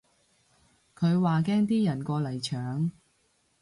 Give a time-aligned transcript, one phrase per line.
[0.95, 2.89] 佢話驚啲人過嚟搶